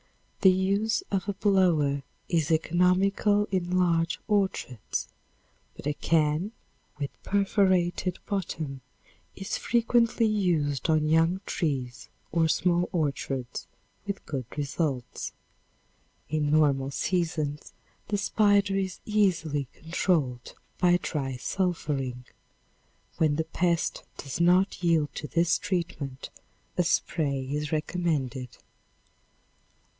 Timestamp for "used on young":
10.25-11.41